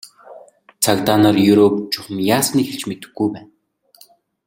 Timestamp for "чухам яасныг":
1.93-2.65